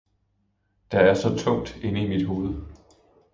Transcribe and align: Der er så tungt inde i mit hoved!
Der 0.91 0.99
er 0.99 1.13
så 1.13 1.37
tungt 1.37 1.77
inde 1.83 2.01
i 2.03 2.07
mit 2.07 2.25
hoved! 2.25 2.55